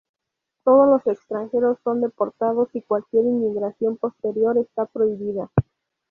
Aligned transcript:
Todos 0.63 0.87
los 0.87 1.05
extranjeros 1.15 1.77
son 1.83 2.01
deportados 2.01 2.69
y 2.73 2.81
cualquier 2.81 3.23
inmigración 3.23 3.97
posterior 3.97 4.57
está 4.57 4.87
prohibida. 4.87 5.51